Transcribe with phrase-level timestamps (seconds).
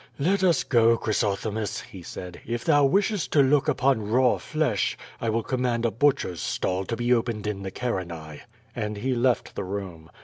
[0.17, 5.29] "Let us go, Chrysothemis/' he said, ^^f thou wishest to look upon raw flesh, I
[5.29, 8.41] will command a butcher's stall to be opened in the Carinae."
[8.75, 10.09] And he left the room.